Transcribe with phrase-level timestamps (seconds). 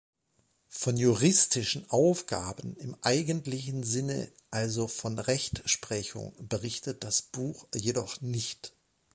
[0.69, 8.73] Von juristischen Aufgaben im eigentlichen Sinne, also von Rechtsprechung, berichtet das Buch jedoch nicht.